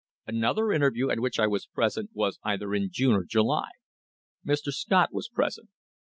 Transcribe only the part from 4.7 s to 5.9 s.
Scott was present.